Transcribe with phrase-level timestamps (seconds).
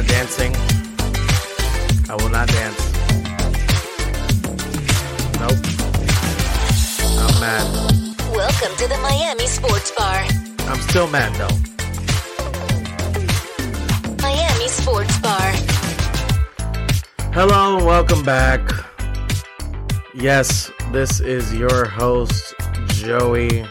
[0.00, 0.54] not dancing.
[2.08, 2.92] I will not dance.
[5.38, 5.58] Nope.
[7.18, 8.16] I'm mad.
[8.34, 10.24] Welcome to the Miami Sports Bar.
[10.60, 11.54] I'm still mad though.
[14.22, 15.52] Miami Sports Bar.
[17.34, 18.60] Hello and welcome back.
[20.14, 22.54] Yes, this is your host,
[22.86, 23.66] Joey.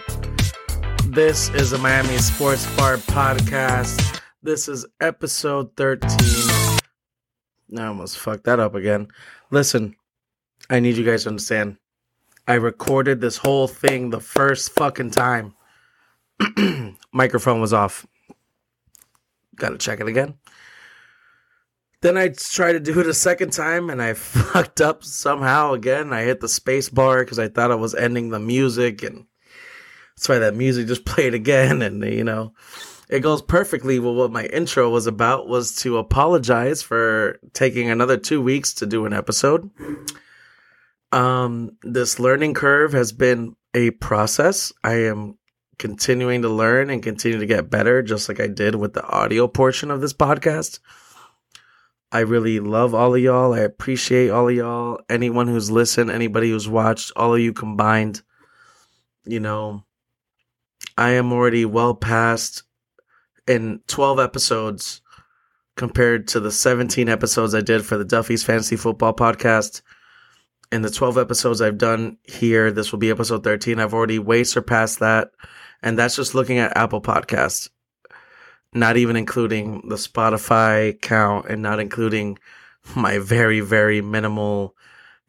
[1.06, 4.09] This is a Miami Sports Bar podcast.
[4.42, 6.80] This is episode 13.
[7.78, 9.10] I almost fucked that up again.
[9.52, 9.98] Listen,
[10.70, 11.76] I need you guys to understand.
[12.48, 15.56] I recorded this whole thing the first fucking time.
[17.12, 18.08] Microphone was off.
[19.58, 20.36] Gotta check it again.
[22.00, 26.14] Then I tried to do it a second time and I fucked up somehow again.
[26.14, 29.26] I hit the space bar because I thought I was ending the music and
[30.16, 31.82] that's why that music just played again.
[31.82, 32.54] And you know,
[33.10, 38.18] it goes perfectly with what my intro was about was to apologize for taking another
[38.18, 39.70] two weeks to do an episode.
[41.12, 44.72] Um, this learning curve has been a process.
[44.84, 45.40] I am
[45.80, 49.48] continuing to learn and continue to get better, just like I did with the audio
[49.48, 50.80] portion of this podcast.
[52.12, 53.54] I really love all of y'all.
[53.56, 55.00] I appreciate all of y'all.
[55.10, 58.22] Anyone who's listened, anybody who's watched, all of you combined.
[59.26, 59.84] You know,
[60.96, 62.64] I am already well past
[63.50, 65.02] in 12 episodes
[65.76, 69.82] compared to the 17 episodes I did for the Duffy's Fantasy Football podcast.
[70.72, 73.80] In the 12 episodes I've done here, this will be episode 13.
[73.80, 75.32] I've already way surpassed that.
[75.82, 77.70] And that's just looking at Apple Podcasts
[78.74, 82.38] not even including the Spotify count and not including
[82.96, 84.76] my very, very minimal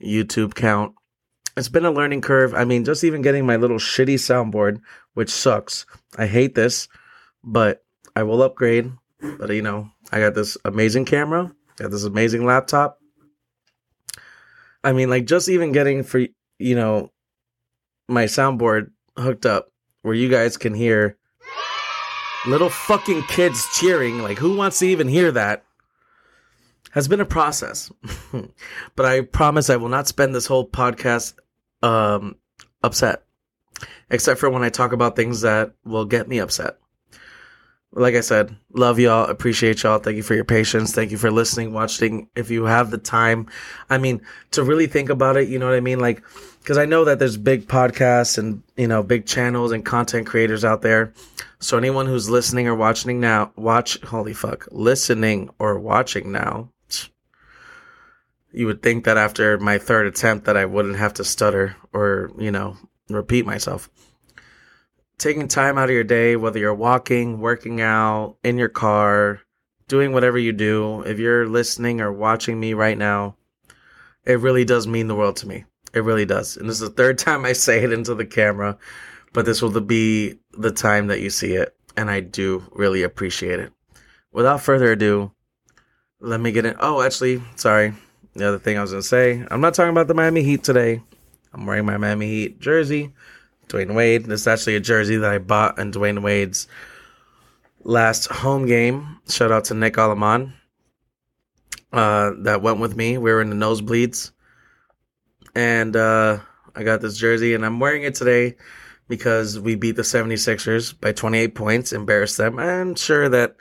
[0.03, 0.95] YouTube count.
[1.57, 2.55] It's been a learning curve.
[2.55, 4.81] I mean, just even getting my little shitty soundboard,
[5.15, 5.85] which sucks.
[6.17, 6.89] I hate this,
[7.43, 7.83] but
[8.15, 8.93] I will upgrade.
[9.39, 12.99] But you know, I got this amazing camera, got this amazing laptop.
[14.83, 16.27] I mean, like just even getting for
[16.59, 17.11] you know
[18.09, 19.71] my soundboard hooked up
[20.03, 21.17] where you guys can hear
[22.47, 24.23] little fucking kids cheering.
[24.23, 25.65] Like, who wants to even hear that?
[26.93, 27.93] Has been a process.
[28.97, 31.35] but I promise I will not spend this whole podcast
[31.83, 32.37] um,
[32.83, 33.25] upset,
[34.11, 36.79] except for when I talk about things that will get me upset.
[37.93, 39.99] Like I said, love y'all, appreciate y'all.
[39.99, 40.95] Thank you for your patience.
[40.95, 42.29] Thank you for listening, watching.
[42.37, 43.49] If you have the time,
[43.89, 45.99] I mean, to really think about it, you know what I mean?
[45.99, 46.23] Like,
[46.61, 50.65] because I know that there's big podcasts and, you know, big channels and content creators
[50.65, 51.13] out there
[51.63, 56.71] so anyone who's listening or watching now, watch, holy fuck, listening or watching now,
[58.51, 62.31] you would think that after my third attempt that I wouldn't have to stutter or,
[62.39, 62.77] you know,
[63.11, 63.91] repeat myself.
[65.21, 69.41] Taking time out of your day, whether you're walking, working out, in your car,
[69.87, 73.37] doing whatever you do, if you're listening or watching me right now,
[74.25, 75.65] it really does mean the world to me.
[75.95, 76.57] It really does.
[76.57, 78.77] And this is the third time I say it into the camera
[79.33, 83.61] but this will be the time that you see it, and I do really appreciate
[83.61, 83.73] it.
[84.33, 85.33] Without further ado,
[86.21, 86.77] let me get in.
[86.81, 87.95] Oh, actually, sorry.
[88.35, 90.63] The other thing I was going to say, I'm not talking about the Miami Heat
[90.63, 91.03] today.
[91.53, 93.13] I'm wearing my Miami Heat jersey.
[93.71, 94.27] Dwyane Wade.
[94.27, 96.67] This is actually a jersey that I bought in Dwyane Wade's
[97.83, 99.21] last home game.
[99.29, 100.53] Shout out to Nick Alaman.
[101.93, 103.19] Uh, that went with me.
[103.19, 104.33] We were in the nosebleeds.
[105.55, 106.39] And uh,
[106.75, 108.57] I got this jersey, and I'm wearing it today
[109.09, 112.59] because we beat the 76ers by 28 points, embarrassed them.
[112.59, 113.57] I'm sure that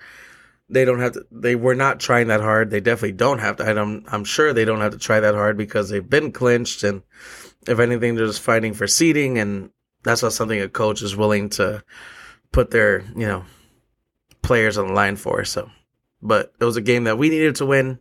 [0.70, 2.70] they don't have to, they were not trying that hard.
[2.70, 3.66] They definitely don't have to.
[3.66, 6.84] I'm, I'm sure they don't have to try that hard because they've been clinched.
[6.84, 7.02] And
[7.68, 9.40] if anything, they're just fighting for seeding.
[9.40, 9.72] And
[10.04, 11.84] that's not something a coach is willing to
[12.52, 13.44] put their, you know,
[14.42, 15.44] players on the line for.
[15.46, 15.70] So,
[16.22, 18.00] but it was a game that we needed to win,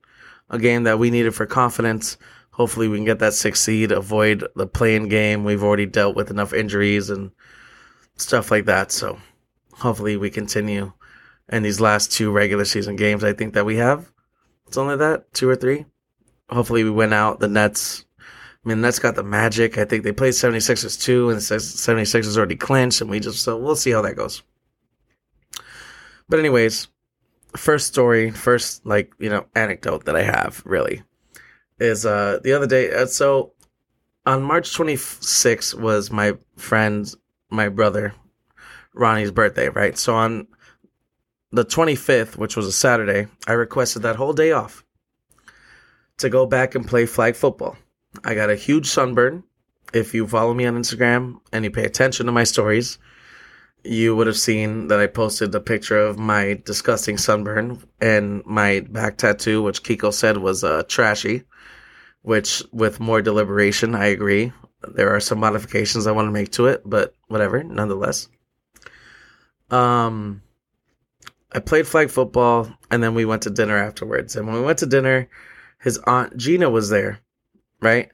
[0.51, 2.17] a game that we needed for confidence
[2.59, 5.45] hopefully we can get that sixth seed, avoid the playing game.
[5.45, 7.31] We've already dealt with enough injuries and
[8.17, 8.91] stuff like that.
[8.91, 9.17] So
[9.73, 10.93] hopefully we continue
[11.49, 13.23] in these last two regular season games.
[13.23, 14.11] I think that we have.
[14.67, 15.87] It's only that two or three.
[16.51, 17.39] Hopefully we win out.
[17.39, 18.05] The Nets.
[18.69, 19.79] I mean, that's got the magic.
[19.79, 23.77] I think they played 76ers too, and 76ers already clinched, and we just, so we'll
[23.77, 24.43] see how that goes.
[26.29, 26.89] But, anyways,
[27.57, 31.03] first story, first, like, you know, anecdote that I have, really
[31.81, 32.93] is uh the other day.
[32.93, 33.53] Uh, so
[34.27, 37.11] on March 26th was my friend,
[37.49, 38.13] my brother
[38.93, 39.97] Ronnie's birthday, right?
[39.97, 40.47] So on
[41.53, 44.85] the 25th, which was a Saturday, I requested that whole day off
[46.19, 47.79] to go back and play flag football.
[48.25, 49.45] I got a huge sunburn.
[49.93, 52.99] If you follow me on Instagram and you pay attention to my stories,
[53.85, 58.81] you would have seen that I posted a picture of my disgusting sunburn and my
[58.81, 61.45] back tattoo, which Kiko said was uh, trashy.
[62.23, 64.53] Which, with more deliberation, I agree.
[64.83, 68.29] There are some modifications I want to make to it, but whatever, nonetheless.
[69.71, 70.43] Um,
[71.53, 74.37] I played flag football, and then we went to dinner afterwards.
[74.37, 75.29] And when we went to dinner,
[75.81, 77.21] his aunt Gina was there,
[77.81, 78.11] right?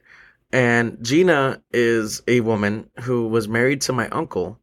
[0.51, 4.59] And Gina is a woman who was married to my uncle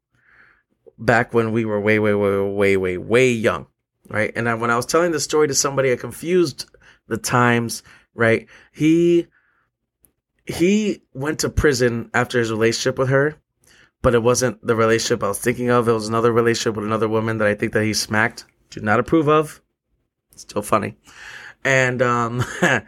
[0.99, 3.67] back when we were way, way, way, way, way, way young,
[4.09, 4.33] right?
[4.35, 6.67] And I, when I was telling the story to somebody, I confused
[7.09, 7.83] the times,
[8.15, 8.47] right?
[8.73, 9.27] He
[10.47, 13.37] he went to prison after his relationship with her,
[14.03, 15.89] but it wasn't the relationship I was thinking of.
[15.89, 18.45] It was another relationship with another woman that I think that he smacked.
[18.71, 19.61] Do not approve of.
[20.35, 20.97] Still funny,
[21.65, 22.43] and um,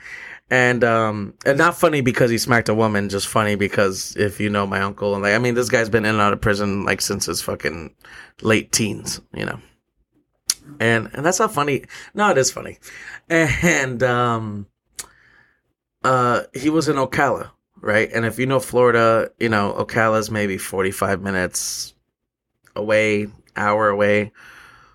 [0.51, 3.09] and um, and not funny because he smacked a woman.
[3.09, 6.05] Just funny because if you know my uncle and like, I mean, this guy's been
[6.05, 7.95] in and out of prison like since his fucking
[8.43, 9.61] late teens, you know.
[10.81, 11.85] And and that's not funny.
[12.15, 12.79] No, it is funny.
[13.29, 14.67] And um,
[16.03, 17.51] uh, he was in Ocala,
[17.81, 18.11] right?
[18.13, 21.95] And if you know Florida, you know Ocala's maybe forty five minutes
[22.77, 24.33] away, hour away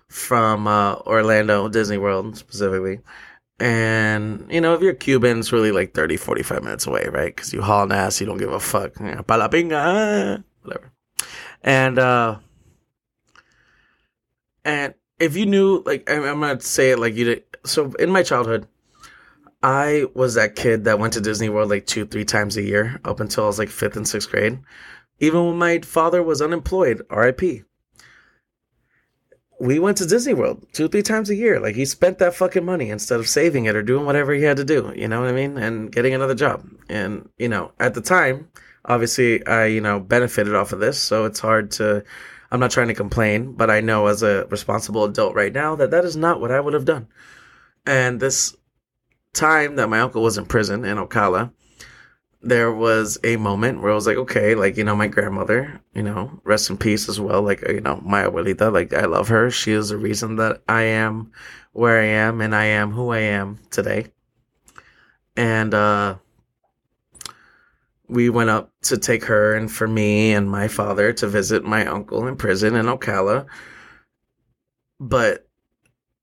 [0.08, 3.00] from uh, Orlando, Disney World specifically.
[3.60, 7.34] And, you know, if you're Cuban, it's really like 30, 45 minutes away, right?
[7.34, 8.98] Because you haul ass, you don't give a fuck.
[8.98, 10.90] You palapinga, whatever.
[11.62, 12.38] And, uh,
[14.64, 17.44] and if you knew, like, I'm, I'm going to say it like you did.
[17.66, 18.66] So in my childhood,
[19.62, 22.98] I was that kid that went to Disney World like two, three times a year
[23.04, 24.58] up until I was like fifth and sixth grade.
[25.18, 27.66] Even when my father was unemployed, RIP
[29.60, 31.60] we went to Disney World two, three times a year.
[31.60, 34.56] Like he spent that fucking money instead of saving it or doing whatever he had
[34.56, 34.92] to do.
[34.96, 35.58] You know what I mean?
[35.58, 36.66] And getting another job.
[36.88, 38.48] And, you know, at the time,
[38.86, 40.98] obviously I, you know, benefited off of this.
[40.98, 42.02] So it's hard to,
[42.50, 45.90] I'm not trying to complain, but I know as a responsible adult right now that
[45.90, 47.06] that is not what I would have done.
[47.84, 48.56] And this
[49.34, 51.52] time that my uncle was in prison in Ocala,
[52.42, 56.02] there was a moment where I was like, okay, like, you know, my grandmother, you
[56.02, 57.42] know, rest in peace as well.
[57.42, 59.50] Like, you know, my abuelita, like, I love her.
[59.50, 61.32] She is the reason that I am
[61.72, 64.06] where I am and I am who I am today.
[65.36, 66.16] And, uh,
[68.08, 71.86] we went up to take her and for me and my father to visit my
[71.86, 73.46] uncle in prison in Ocala.
[74.98, 75.46] But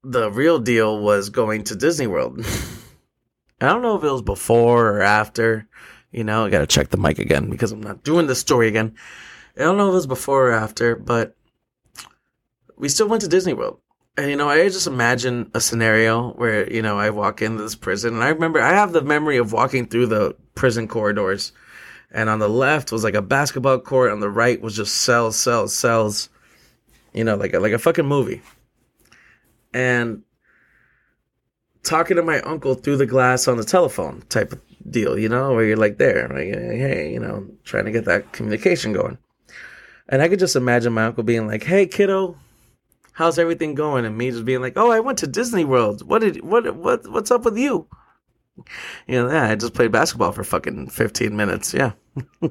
[0.04, 2.44] the real deal was going to Disney World.
[3.60, 5.66] I don't know if it was before or after
[6.12, 8.94] you know, I gotta check the mic again because I'm not doing this story again.
[9.56, 11.36] I don't know if it was before or after, but
[12.76, 13.80] we still went to Disney World.
[14.16, 17.76] And, you know, I just imagine a scenario where, you know, I walk into this
[17.76, 21.52] prison and I remember I have the memory of walking through the prison corridors.
[22.10, 24.10] And on the left was like a basketball court.
[24.10, 26.30] On the right was just cells, cells, cells.
[27.12, 28.42] You know, like a, like a fucking movie.
[29.72, 30.22] And
[31.82, 35.52] talking to my uncle through the glass on the telephone type of deal, you know,
[35.54, 39.18] where you're like there, like, hey, you know, trying to get that communication going.
[40.08, 42.36] And I could just imagine my uncle being like, "Hey, kiddo,
[43.12, 46.06] how's everything going?" And me just being like, "Oh, I went to Disney World.
[46.08, 47.86] What did what what what's up with you?"
[49.06, 51.74] You know, yeah, I just played basketball for fucking 15 minutes.
[51.74, 51.92] Yeah.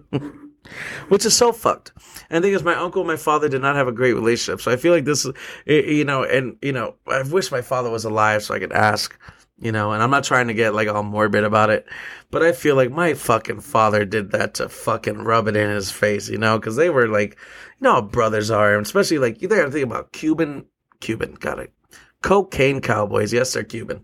[1.09, 1.93] Which is so fucked.
[2.29, 4.61] And the thing is, my uncle and my father did not have a great relationship.
[4.61, 5.25] So I feel like this,
[5.65, 9.17] you know, and, you know, I wish my father was alive so I could ask
[9.59, 11.85] you know, and I'm not trying to get like all morbid about it,
[12.29, 15.91] but I feel like my fucking father did that to fucking rub it in his
[15.91, 17.37] face, you know, because they were like,
[17.79, 20.65] you know how brothers are, and especially like you gotta think about Cuban,
[20.99, 21.73] Cuban, got it,
[22.21, 23.33] cocaine cowboys.
[23.33, 24.03] Yes, they're Cuban,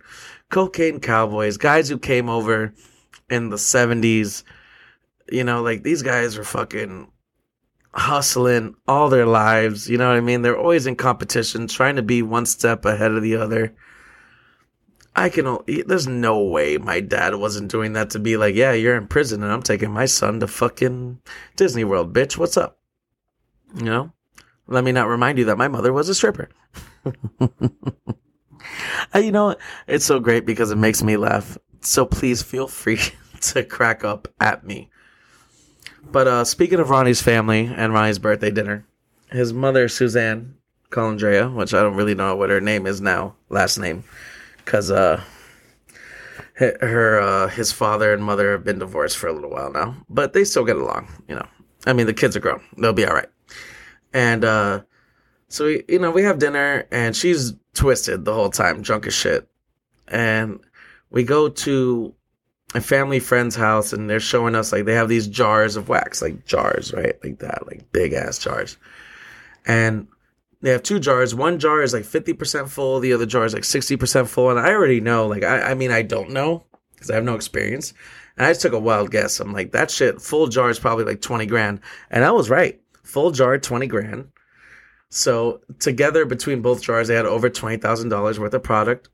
[0.50, 2.74] cocaine cowboys, guys who came over
[3.30, 4.44] in the '70s.
[5.32, 7.12] You know, like these guys were fucking
[7.94, 9.88] hustling all their lives.
[9.88, 10.42] You know what I mean?
[10.42, 13.76] They're always in competition, trying to be one step ahead of the other
[15.16, 15.60] I can.
[15.68, 19.44] There's no way my dad wasn't doing that to be like, yeah, you're in prison
[19.44, 21.20] and I'm taking my son to fucking
[21.56, 22.38] Disney World, bitch.
[22.38, 22.80] What's up?
[23.76, 24.12] You know.
[24.66, 26.50] Let me not remind you that my mother was a stripper.
[29.14, 29.56] you know,
[29.88, 31.58] it's so great because it makes me laugh.
[31.82, 33.00] So please feel free
[33.42, 34.90] to crack up at me.
[36.12, 38.86] But uh, speaking of Ronnie's family and Ronnie's birthday dinner,
[39.30, 40.56] his mother Suzanne
[40.90, 44.06] Colandrea, which I don't really know what her name is now, last name
[44.64, 45.22] because uh,
[46.56, 50.34] her uh, his father and mother have been divorced for a little while now, but
[50.34, 51.08] they still get along.
[51.28, 51.48] You know,
[51.86, 53.30] I mean, the kids are grown; they'll be all right.
[54.14, 54.82] And uh,
[55.48, 59.14] so we, you know, we have dinner, and she's twisted the whole time, drunk as
[59.14, 59.48] shit.
[60.08, 60.60] And
[61.10, 62.14] we go to
[62.76, 66.22] a family friend's house, and they're showing us like they have these jars of wax,
[66.22, 68.78] like jars, right, like that, like big ass jars.
[69.66, 70.08] And
[70.64, 71.36] they have two jars.
[71.36, 74.50] One jar is like 50% full, the other jar is like 60% full.
[74.50, 77.36] And I already know, like, I, I mean, I don't know because I have no
[77.36, 77.94] experience.
[78.38, 79.42] And I just took a wild guess.
[79.42, 81.82] I'm like, that shit, full jar is probably like 20 grand.
[82.10, 82.82] And I was right.
[83.04, 84.30] Full jar, 20 grand.
[85.10, 89.10] So together between both jars, they had over $20,000 worth of product.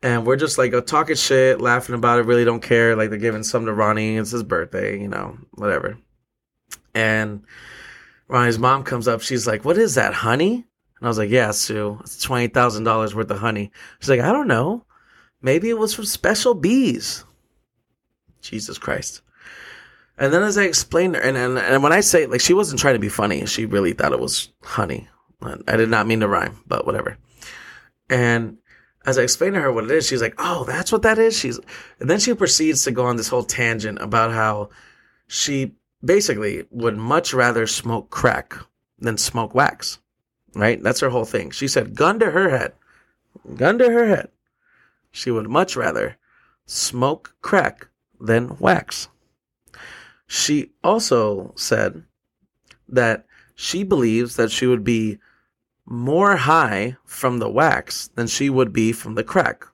[0.00, 2.94] And we're just like uh, talking shit, laughing about it, really don't care.
[2.94, 4.16] Like they're giving some to Ronnie.
[4.16, 5.98] It's his birthday, you know, whatever.
[6.94, 7.42] And
[8.28, 9.20] Ronnie's mom comes up.
[9.20, 10.54] She's like, What is that, honey?
[10.54, 13.70] And I was like, Yeah, Sue, it's $20,000 worth of honey.
[14.00, 14.84] She's like, I don't know.
[15.42, 17.24] Maybe it was from special bees.
[18.40, 19.22] Jesus Christ.
[20.18, 22.80] And then as I explained her, and, and, and when I say, like, she wasn't
[22.80, 23.44] trying to be funny.
[23.46, 25.08] She really thought it was honey.
[25.42, 27.18] I did not mean to rhyme, but whatever.
[28.08, 28.56] And
[29.04, 31.38] as I explained to her what it is, she's like, "Oh, that's what that is."
[31.38, 31.60] She's,
[32.00, 34.70] and then she proceeds to go on this whole tangent about how
[35.28, 35.74] she
[36.06, 38.54] basically would much rather smoke crack
[38.98, 39.98] than smoke wax.
[40.54, 40.82] Right?
[40.82, 41.50] That's her whole thing.
[41.50, 42.72] She said, gun to her head,
[43.56, 44.28] gun to her head.
[45.10, 46.16] She would much rather
[46.64, 49.08] smoke crack than wax.
[50.26, 52.04] She also said
[52.88, 55.18] that she believes that she would be
[55.84, 59.64] more high from the wax than she would be from the crack.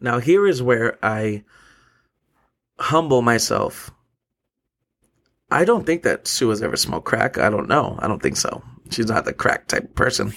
[0.00, 1.44] Now, here is where I
[2.78, 3.90] humble myself.
[5.50, 7.38] I don't think that Sue has ever smoked crack.
[7.38, 7.98] I don't know.
[8.00, 8.62] I don't think so.
[8.90, 10.32] She's not the crack type person.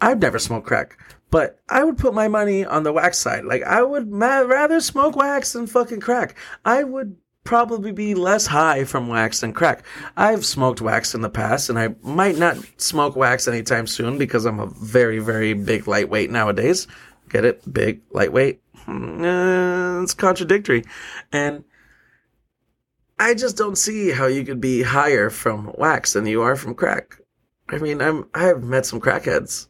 [0.00, 0.96] I've never smoked crack,
[1.30, 3.44] but I would put my money on the wax side.
[3.44, 6.36] Like, I would ma- rather smoke wax than fucking crack.
[6.64, 9.84] I would probably be less high from wax than crack.
[10.16, 14.44] I've smoked wax in the past, and I might not smoke wax anytime soon because
[14.44, 16.86] I'm a very, very big lightweight nowadays.
[17.28, 17.72] Get it?
[17.72, 18.60] Big, lightweight.
[18.86, 20.84] Uh, it's contradictory.
[21.32, 21.64] And
[23.20, 26.74] I just don't see how you could be higher from wax than you are from
[26.74, 27.20] crack.
[27.68, 29.66] I mean, I'm I've met some crackheads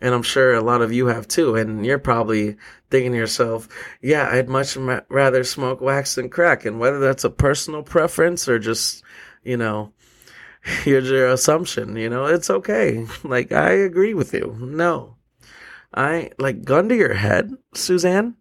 [0.00, 1.56] and I'm sure a lot of you have too.
[1.56, 2.56] And you're probably
[2.90, 3.68] thinking to yourself,
[4.00, 6.64] yeah, I'd much ma- rather smoke wax than crack.
[6.64, 9.02] And whether that's a personal preference or just,
[9.42, 9.92] you know,
[10.62, 13.06] here's your assumption, you know, it's okay.
[13.24, 14.56] Like, I agree with you.
[14.60, 15.16] No.
[15.94, 18.36] I, like, gun to your head, Suzanne.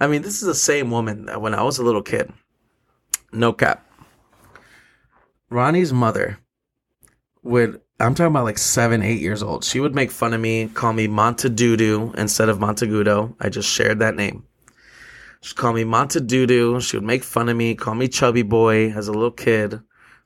[0.00, 2.32] I mean, this is the same woman that when I was a little kid.
[3.32, 3.86] No cap.
[5.50, 6.38] Ronnie's mother
[7.42, 9.62] would I'm talking about like seven, eight years old.
[9.62, 13.36] She would make fun of me, call me Montedudu instead of Montegudo.
[13.40, 14.44] I just shared that name.
[15.42, 16.80] She'd call me Montedudu.
[16.80, 19.80] She would make fun of me, call me Chubby Boy as a little kid.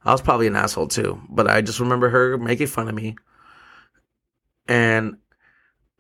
[0.05, 3.17] I was probably an asshole too, but I just remember her making fun of me.
[4.69, 5.17] And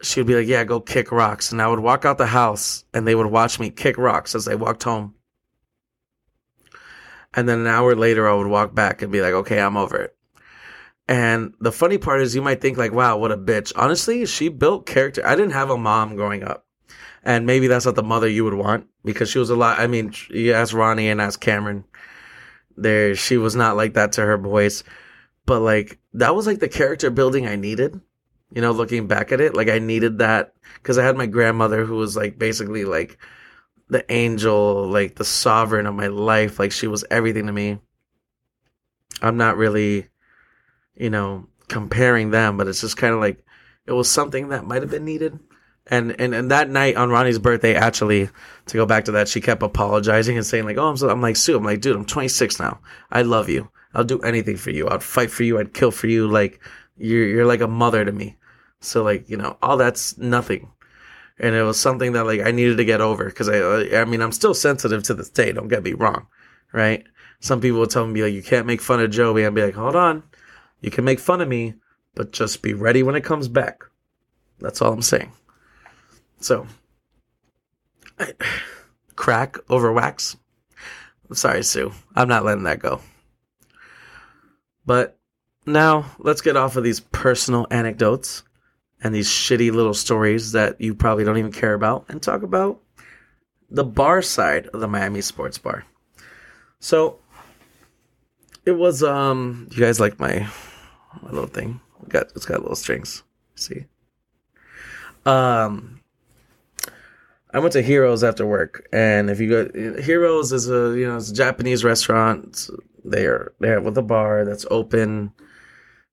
[0.00, 1.50] she would be like, Yeah, go kick rocks.
[1.50, 4.46] And I would walk out the house and they would watch me kick rocks as
[4.46, 5.14] I walked home.
[7.36, 9.96] And then an hour later, I would walk back and be like, Okay, I'm over
[9.96, 10.16] it.
[11.06, 14.48] And the funny part is, you might think like, "Wow, what a bitch." Honestly, she
[14.48, 15.26] built character.
[15.26, 16.66] I didn't have a mom growing up,
[17.22, 19.78] and maybe that's not the mother you would want because she was a lot.
[19.78, 21.84] I mean, you ask Ronnie and ask Cameron.
[22.76, 24.82] There, she was not like that to her boys,
[25.46, 28.00] but like that was like the character building I needed.
[28.50, 31.84] You know, looking back at it, like I needed that because I had my grandmother
[31.84, 33.18] who was like basically like
[33.88, 36.58] the angel, like the sovereign of my life.
[36.58, 37.78] Like she was everything to me.
[39.22, 40.08] I'm not really
[40.96, 43.44] you know, comparing them, but it's just kind of like
[43.86, 45.38] it was something that might have been needed.
[45.88, 48.30] And, and and that night on Ronnie's birthday, actually,
[48.66, 51.20] to go back to that, she kept apologizing and saying like, "Oh, I'm so," I'm
[51.20, 52.80] like Sue, I'm like, dude, I'm 26 now.
[53.10, 53.70] I love you.
[53.92, 54.88] I'll do anything for you.
[54.88, 55.58] I'd fight for you.
[55.58, 56.26] I'd kill for you.
[56.26, 56.60] Like
[56.96, 58.38] you're you're like a mother to me.
[58.80, 60.70] So like you know, all that's nothing.
[61.38, 64.22] And it was something that like I needed to get over because I I mean
[64.22, 65.52] I'm still sensitive to this day.
[65.52, 66.28] Don't get me wrong,
[66.72, 67.04] right?
[67.40, 69.44] Some people will tell me like you can't make fun of Joey.
[69.44, 70.22] I'd be like, hold on,
[70.80, 71.74] you can make fun of me,
[72.14, 73.84] but just be ready when it comes back.
[74.60, 75.32] That's all I'm saying.
[76.40, 76.66] So,
[78.18, 78.32] I,
[79.16, 80.36] crack over wax.
[81.28, 81.92] I'm sorry, Sue.
[82.14, 83.00] I'm not letting that go.
[84.86, 85.18] But
[85.66, 88.42] now let's get off of these personal anecdotes
[89.04, 92.80] and these shitty little stories that you probably don't even care about and talk about
[93.70, 95.84] the bar side of the Miami Sports Bar.
[96.80, 97.18] So
[98.64, 100.48] it was um you guys like my
[101.22, 101.80] my little thing.
[102.02, 103.22] It got it's got little strings.
[103.54, 103.84] See.
[105.26, 106.00] Um,
[107.52, 111.16] I went to Heroes after work, and if you go, Heroes is a you know
[111.16, 112.68] it's a Japanese restaurant.
[113.04, 115.32] They're they're with a bar that's open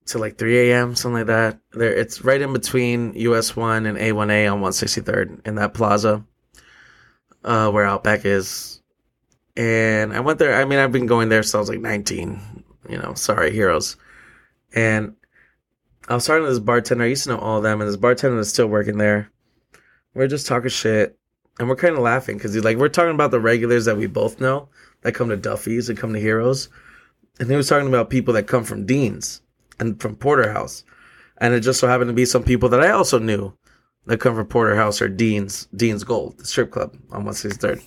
[0.08, 0.96] to like 3 a.m.
[0.96, 1.60] something like that.
[1.72, 6.26] There, it's right in between US one and A1A on 163rd in that plaza,
[7.44, 8.82] uh, where Outback is.
[9.56, 10.60] And I went there.
[10.60, 12.64] I mean, I've been going there since I was like 19.
[12.90, 13.96] You know, sorry, Heroes
[14.74, 15.16] and
[16.08, 17.04] I was talking to this bartender.
[17.04, 19.32] I used to know all of them, and this bartender is still working there.
[20.14, 21.18] We're just talking shit,
[21.60, 24.08] and we're kind of laughing because he's like we're talking about the regulars that we
[24.08, 24.70] both know
[25.02, 26.70] that come to Duffy's and come to Heroes,
[27.40, 29.42] and he was talking about people that come from Dean's
[29.82, 30.86] and from Porterhouse,
[31.40, 33.54] and it just so happened to be some people that I also knew
[34.06, 37.82] that come from Porterhouse or Dean's Dean's Gold, the strip club on Sixty Third,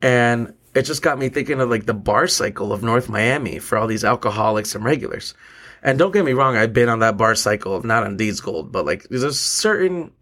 [0.00, 3.76] and it just got me thinking of like the bar cycle of North Miami for
[3.76, 5.34] all these alcoholics and regulars.
[5.82, 8.70] And don't get me wrong, I've been on that bar cycle, not on Dean's Gold,
[8.70, 10.12] but like there's certain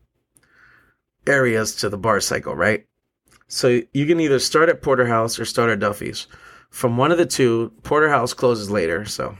[1.26, 2.87] areas to the bar cycle, right?
[3.49, 6.26] So you can either start at Porterhouse or start at Duffy's.
[6.71, 9.37] From one of the two, Porterhouse closes later, so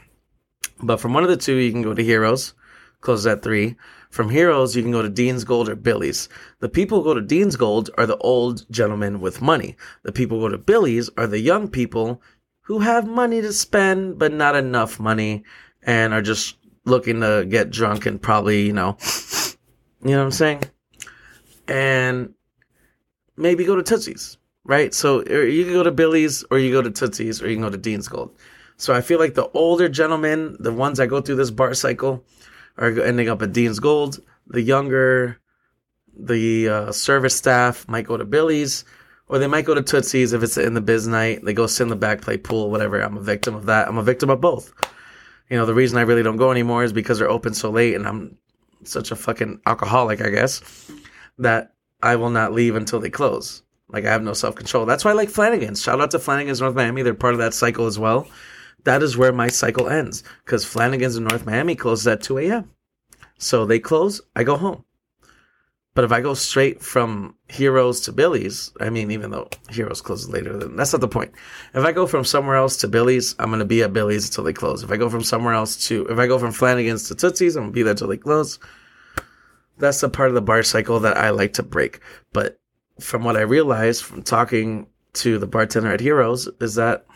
[0.83, 2.55] but from one of the two you can go to Heroes,
[3.01, 3.77] closes at three.
[4.11, 6.29] From Heroes, you can go to Dean's Gold or Billy's.
[6.61, 9.77] The people who go to Dean's Gold are the old gentlemen with money.
[10.05, 12.23] The people who go to Billy's are the young people
[12.63, 15.45] who have money to spend, but not enough money
[15.83, 18.97] and are just looking to get drunk and probably, you know,
[20.03, 20.63] you know what I'm saying?
[21.69, 22.35] And
[23.37, 24.95] maybe go to Tootsie's, right?
[24.95, 27.71] So you can go to Billy's or you go to Tootsie's or you can go
[27.71, 28.35] to Dean's Gold.
[28.77, 32.25] So I feel like the older gentlemen, the ones that go through this bar cycle,
[32.77, 34.21] are ending up at Dean's Gold.
[34.49, 35.41] The younger,
[36.17, 38.85] the uh, service staff might go to Billy's,
[39.29, 41.45] or they might go to Tootsie's if it's in the biz night.
[41.45, 43.01] They go sit in the back, play pool, whatever.
[43.01, 43.89] I'm a victim of that.
[43.89, 44.73] I'm a victim of both.
[45.49, 47.95] You know, the reason I really don't go anymore is because they're open so late,
[47.95, 48.37] and I'm
[48.85, 50.61] such a fucking alcoholic, I guess,
[51.39, 53.63] that I will not leave until they close.
[53.89, 54.85] Like I have no self control.
[54.85, 55.81] That's why I like Flanagan's.
[55.81, 57.03] Shout out to Flanagan's North Miami.
[57.03, 58.29] They're part of that cycle as well
[58.87, 62.71] that is where my cycle ends because Flanagan's in North Miami closes at 2 a.m.
[63.37, 64.85] So they close, I go home.
[65.95, 70.29] But if I go straight from Heroes to Billy's, I mean, even though Heroes closes
[70.29, 71.33] later, then that's not the point.
[71.75, 74.45] If I go from somewhere else to Billy's, I'm going to be at Billy's until
[74.45, 74.85] they close.
[74.85, 77.65] If I go from somewhere else to, if I go from Flanagan's to Tootsie's, I'm
[77.65, 78.59] going to be there until they close.
[79.79, 82.01] That's the part of the bar cycle that I like to break.
[82.33, 82.61] But
[83.01, 87.07] from what I realized from talking to the bartender at Heroes is that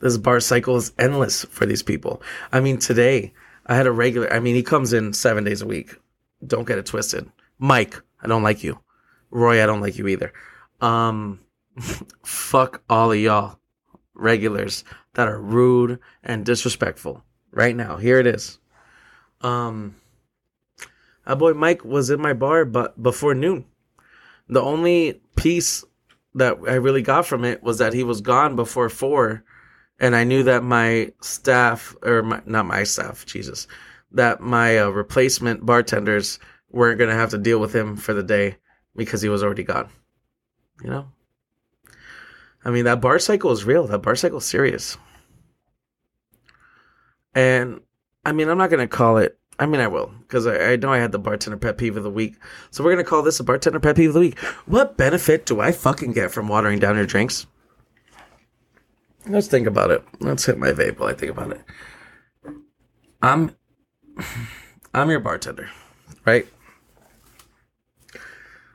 [0.00, 2.22] this bar cycle is endless for these people.
[2.52, 3.32] I mean, today
[3.66, 5.96] I had a regular, I mean, he comes in seven days a week.
[6.46, 7.30] Don't get it twisted.
[7.58, 8.80] Mike, I don't like you.
[9.30, 10.32] Roy, I don't like you either.
[10.80, 11.40] Um,
[12.24, 13.58] fuck all of y'all
[14.14, 14.84] regulars
[15.14, 17.22] that are rude and disrespectful.
[17.52, 18.58] Right now, here it is.
[19.40, 19.96] Um,
[21.26, 23.66] our boy Mike was in my bar, but before noon.
[24.48, 25.84] The only piece
[26.34, 29.44] that I really got from it was that he was gone before four
[30.00, 33.68] and I knew that my staff, or my, not my staff, Jesus,
[34.12, 36.38] that my uh, replacement bartenders
[36.70, 38.56] weren't going to have to deal with him for the day
[38.96, 39.90] because he was already gone.
[40.82, 41.12] You know?
[42.64, 43.86] I mean, that bar cycle is real.
[43.86, 44.96] That bar cycle is serious.
[47.34, 47.80] And
[48.24, 50.76] I mean, I'm not going to call it, I mean, I will, because I, I
[50.76, 52.36] know I had the bartender pet peeve of the week.
[52.70, 54.38] So we're going to call this a bartender pet peeve of the week.
[54.64, 57.46] What benefit do I fucking get from watering down your drinks?
[59.30, 60.04] Let's think about it.
[60.18, 61.62] Let's hit my vape while I think about it.
[63.22, 63.54] I'm
[64.92, 65.70] I'm your bartender,
[66.24, 66.46] right?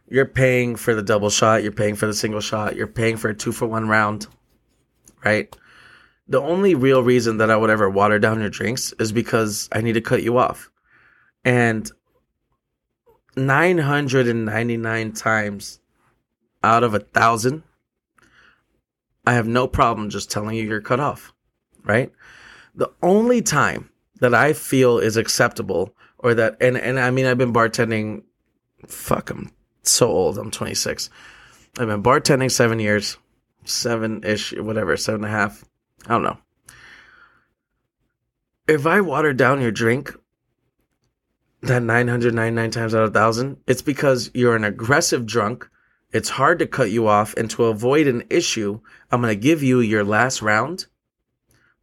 [0.08, 3.30] You're paying for the double shot, you're paying for the single shot, you're paying for
[3.30, 4.28] a two for one round,
[5.26, 5.54] right?
[6.28, 9.82] The only real reason that I would ever water down your drinks is because I
[9.82, 10.72] need to cut you off.
[11.44, 11.92] And
[13.36, 15.80] 999 times
[16.64, 17.64] out of a thousand,
[19.28, 21.34] I have no problem just telling you you're cut off,
[21.84, 22.12] right?
[22.76, 27.38] The only time that I feel is acceptable or that, and, and I mean, I've
[27.38, 28.24] been bartending,
[28.88, 29.52] fuck, I'm
[29.84, 30.38] so old.
[30.38, 31.10] I'm 26.
[31.78, 33.18] I've been bartending seven years,
[33.66, 35.64] seven ish, whatever, seven and a half.
[36.06, 36.38] I don't know.
[38.68, 40.14] If I water down your drink,
[41.62, 45.70] that 999 times out of 1,000, it's because you're an aggressive drunk
[46.16, 48.80] it's hard to cut you off, and to avoid an issue,
[49.12, 50.86] I'm going to give you your last round,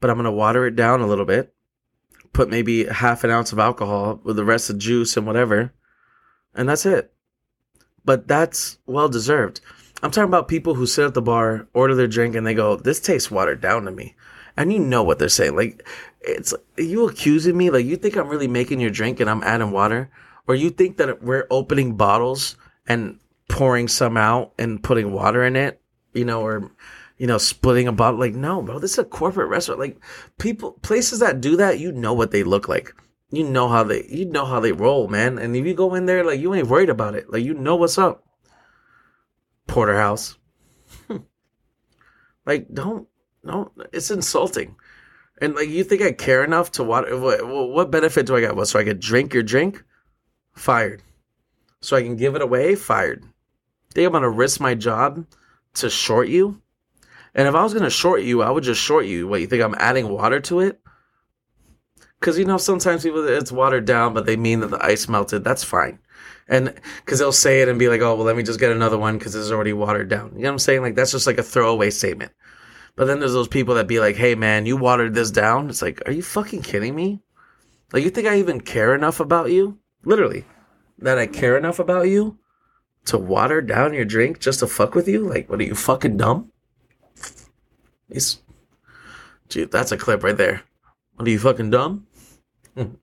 [0.00, 1.52] but I'm going to water it down a little bit.
[2.32, 5.74] Put maybe half an ounce of alcohol with the rest of juice and whatever,
[6.54, 7.12] and that's it.
[8.06, 9.60] But that's well deserved.
[10.02, 12.76] I'm talking about people who sit at the bar, order their drink, and they go,
[12.76, 14.16] "This tastes watered down to me,"
[14.56, 15.56] and you know what they're saying.
[15.56, 15.86] Like,
[16.22, 17.68] it's you accusing me.
[17.68, 20.10] Like, you think I'm really making your drink and I'm adding water,
[20.48, 22.56] or you think that we're opening bottles
[22.88, 23.18] and
[23.48, 25.80] pouring some out and putting water in it,
[26.12, 26.70] you know, or
[27.22, 28.18] you know, splitting a bottle.
[28.18, 29.78] Like, no, bro, this is a corporate restaurant.
[29.78, 29.96] Like,
[30.38, 32.92] people, places that do that, you know what they look like.
[33.30, 35.38] You know how they, you know how they roll, man.
[35.38, 37.32] And if you go in there, like, you ain't worried about it.
[37.32, 38.24] Like, you know what's up.
[39.68, 40.36] Porterhouse.
[42.46, 43.06] like, don't,
[43.46, 43.70] don't.
[43.92, 44.74] It's insulting.
[45.40, 47.16] And like, you think I care enough to water?
[47.16, 48.56] What, what benefit do I get?
[48.56, 49.84] What, so I could drink your drink?
[50.54, 51.02] Fired.
[51.80, 52.74] So I can give it away?
[52.74, 53.24] Fired.
[53.92, 55.26] Think I'm gonna risk my job
[55.74, 56.62] to short you?
[57.34, 59.28] And if I was gonna short you, I would just short you.
[59.28, 60.80] What you think I'm adding water to it?
[62.18, 65.44] Because you know sometimes people it's watered down, but they mean that the ice melted.
[65.44, 65.98] That's fine.
[66.48, 66.72] And
[67.04, 69.18] because they'll say it and be like, "Oh, well, let me just get another one
[69.18, 70.82] because it's already watered down." You know what I'm saying?
[70.82, 72.32] Like that's just like a throwaway statement.
[72.96, 75.82] But then there's those people that be like, "Hey, man, you watered this down." It's
[75.82, 77.20] like, are you fucking kidding me?
[77.92, 79.78] Like you think I even care enough about you?
[80.04, 80.44] Literally,
[80.98, 82.38] that I care enough about you
[83.06, 85.20] to water down your drink just to fuck with you?
[85.20, 86.50] Like, what are you fucking dumb?
[88.08, 88.40] It's,
[89.48, 90.62] dude, that's a clip right there.
[91.16, 92.06] What are you fucking dumb?
[92.76, 92.94] Hmm.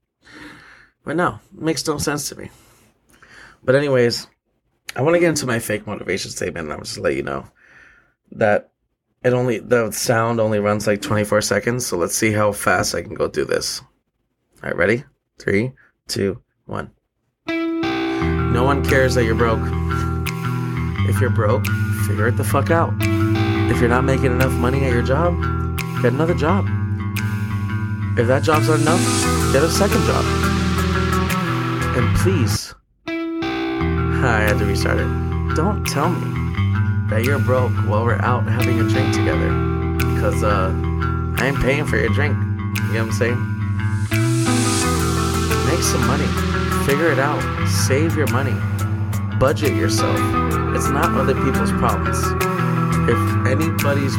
[1.03, 2.49] but no, it makes no sense to me.
[3.63, 4.27] But anyways,
[4.95, 7.45] I want to get into my fake motivation statement, and I'm just let you know
[8.31, 8.71] that
[9.23, 11.85] it only the sound only runs like 24 seconds.
[11.85, 13.81] So let's see how fast I can go through this.
[14.63, 15.03] All right, ready?
[15.37, 15.73] Three,
[16.07, 16.91] two, one.
[18.51, 19.61] No one cares that you're broke.
[21.07, 21.65] If you're broke,
[22.07, 22.93] figure it the fuck out.
[22.99, 25.37] If you're not making enough money at your job,
[26.01, 26.65] get another job.
[28.17, 30.25] If that job's not enough, get a second job.
[31.95, 32.73] And please,
[33.07, 35.55] I had to restart it.
[35.55, 39.49] Don't tell me that you're broke while we're out having a drink together.
[39.97, 40.73] Because uh,
[41.37, 42.35] I ain't paying for your drink.
[42.35, 43.39] You know what I'm saying?
[45.67, 46.48] Make some money.
[46.89, 47.67] Figure it out.
[47.67, 48.55] Save your money.
[49.37, 50.17] Budget yourself.
[50.75, 52.17] It's not other people's problems.
[53.07, 54.15] If anybody's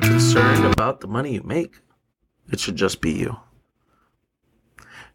[0.00, 1.78] concerned about the money you make,
[2.50, 3.36] it should just be you.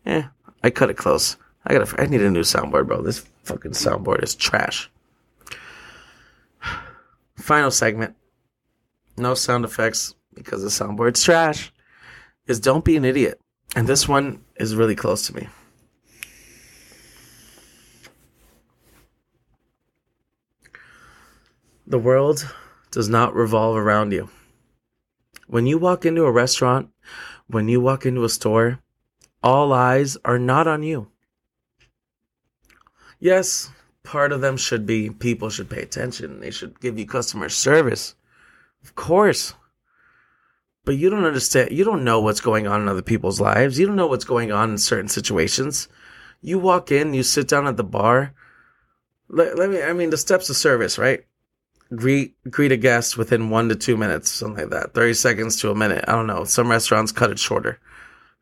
[0.06, 0.22] Eh,
[0.62, 1.36] I cut it close.
[1.66, 2.00] I gotta.
[2.00, 3.02] I need a new soundboard, bro.
[3.02, 4.88] This fucking soundboard is trash.
[7.38, 8.16] Final segment.
[9.18, 11.74] No sound effects because the soundboard's trash.
[12.46, 13.42] Is don't be an idiot,
[13.76, 15.48] and this one is really close to me.
[21.92, 22.50] The world
[22.90, 24.30] does not revolve around you.
[25.48, 26.90] When you walk into a restaurant,
[27.48, 28.80] when you walk into a store,
[29.44, 31.12] all eyes are not on you.
[33.20, 33.72] Yes,
[34.04, 36.40] part of them should be people should pay attention.
[36.40, 38.16] They should give you customer service.
[38.86, 39.54] Of course.
[40.86, 41.72] But you don't understand.
[41.74, 43.78] You don't know what's going on in other people's lives.
[43.78, 45.90] You don't know what's going on in certain situations.
[46.40, 48.34] You walk in, you sit down at the bar.
[49.28, 51.26] Let, let me, I mean, the steps of service, right?
[51.96, 54.94] Greet, greet a guest within one to two minutes, something like that.
[54.94, 56.06] 30 seconds to a minute.
[56.08, 56.46] I don't know.
[56.46, 57.80] Some restaurants cut it shorter,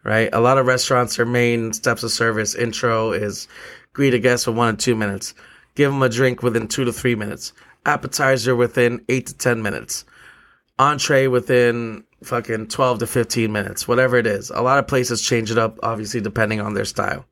[0.04, 0.30] right?
[0.34, 3.48] A lot of restaurants, their main steps of service intro is
[3.94, 5.34] greet a guest for one to two minutes.
[5.76, 7.54] Give them a drink within two to three minutes.
[7.86, 10.06] Appetizer within eight to 10 minutes.
[10.78, 14.50] Entree within fucking 12 to 15 minutes, whatever it is.
[14.50, 17.26] A lot of places change it up, obviously, depending on their style.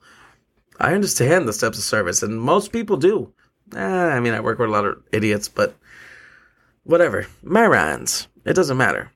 [0.79, 3.31] I understand the steps of service, and most people do.
[3.75, 5.75] Eh, I mean, I work with a lot of idiots, but
[6.87, 7.27] whatever.
[7.43, 8.27] Marans.
[8.45, 9.11] It doesn't matter.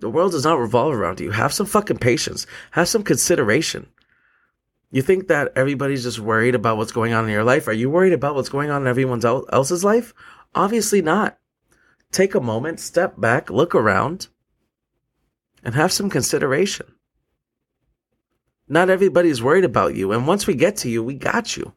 [0.00, 1.30] The world does not revolve around you.
[1.30, 2.46] Have some fucking patience.
[2.72, 3.86] Have some consideration.
[4.90, 7.68] You think that everybody's just worried about what's going on in your life?
[7.68, 10.12] Are you worried about what's going on in everyone else's life?
[10.54, 11.38] Obviously not.
[12.10, 14.26] Take a moment, step back, look around,
[15.62, 16.86] and have some consideration.
[18.68, 20.10] Not everybody's worried about you.
[20.10, 21.72] And once we get to you, we got you.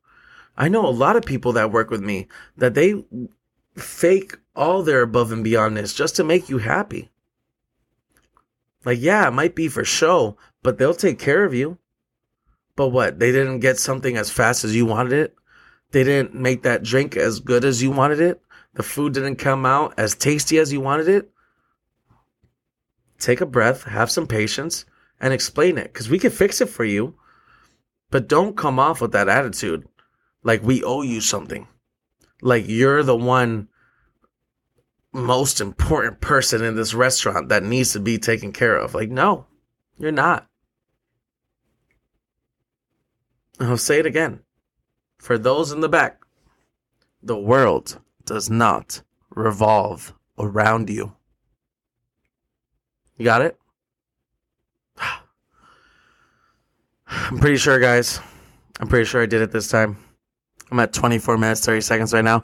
[0.58, 3.04] I know a lot of people that work with me that they
[3.76, 7.12] fake all their above and beyondness just to make you happy.
[8.86, 11.78] Like, yeah, it might be for show, but they'll take care of you.
[12.76, 13.20] But what?
[13.20, 15.36] They didn't get something as fast as you wanted it?
[15.92, 18.42] They didn't make that drink as good as you wanted it?
[18.74, 21.30] The food didn't come out as tasty as you wanted it?
[23.20, 24.86] Take a breath, have some patience,
[25.22, 27.16] and explain it because we can fix it for you.
[28.10, 29.88] But don't come off with that attitude
[30.44, 31.68] like we owe you something.
[32.44, 33.70] Like you're the one
[35.14, 38.94] most important person in this restaurant that needs to be taken care of.
[38.94, 39.46] Like, no,
[39.98, 40.46] you're not.
[43.62, 44.42] I'll say it again.
[45.18, 46.22] For those in the back,
[47.22, 51.16] the world does not revolve around you.
[53.16, 53.58] You got it?
[57.08, 58.20] I'm pretty sure, guys.
[58.82, 59.98] I'm pretty sure I did it this time.
[60.74, 62.44] I'm at 24 minutes, 30 seconds right now.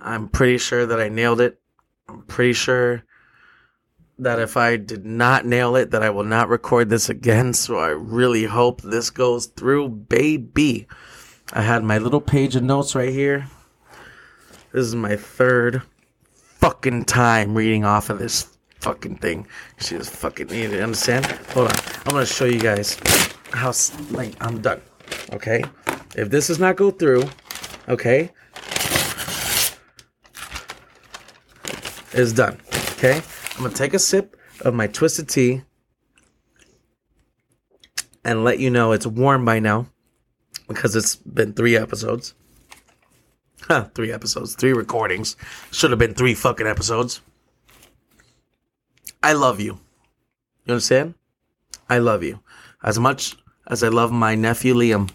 [0.00, 1.60] I'm pretty sure that I nailed it.
[2.08, 3.04] I'm pretty sure
[4.18, 7.52] that if I did not nail it, that I will not record this again.
[7.52, 10.88] So I really hope this goes through, baby.
[11.52, 13.46] I had my little page of notes right here.
[14.72, 15.82] This is my third
[16.34, 19.46] fucking time reading off of this fucking thing.
[19.78, 20.82] She just fucking need it.
[20.82, 21.26] Understand?
[21.54, 21.78] Hold on.
[22.06, 22.98] I'm gonna show you guys
[23.52, 23.72] how
[24.10, 24.80] like I'm done.
[25.32, 25.62] Okay.
[26.16, 27.22] If this does not go through,
[27.88, 28.30] okay,
[32.12, 32.60] it's done.
[32.92, 33.22] Okay.
[33.56, 35.62] I'm gonna take a sip of my twisted tea
[38.24, 39.88] and let you know it's warm by now
[40.68, 42.34] because it's been three episodes.
[43.62, 45.36] Huh, three episodes, three recordings.
[45.72, 47.20] Should have been three fucking episodes.
[49.22, 49.80] I love you.
[50.64, 51.14] You understand?
[51.88, 52.40] I love you.
[52.82, 55.10] As much as I love my nephew Liam.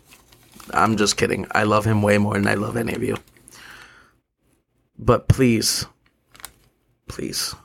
[0.72, 1.48] I'm just kidding.
[1.52, 3.18] I love him way more than I love any of you.
[4.98, 5.86] But please,
[7.08, 7.56] please,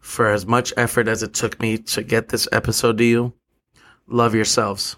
[0.00, 3.32] for as much effort as it took me to get this episode to you,
[4.06, 4.96] love yourselves.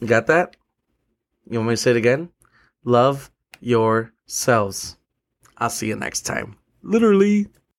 [0.00, 0.56] You got that?
[1.48, 2.30] You want me to say it again?
[2.84, 4.96] Love yourselves.
[5.58, 6.56] I'll see you next time.
[6.82, 7.48] Literally.